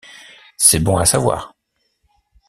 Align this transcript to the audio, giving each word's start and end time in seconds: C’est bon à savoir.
C’est 0.57 0.79
bon 0.79 0.97
à 0.97 1.05
savoir. 1.05 1.53